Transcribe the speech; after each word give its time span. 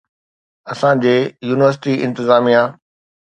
اسان 0.71 0.95
جي 1.03 1.13
يونيورسٽي 1.49 1.93
انتظاميه 2.07 2.63